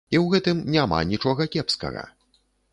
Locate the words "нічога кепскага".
1.11-2.05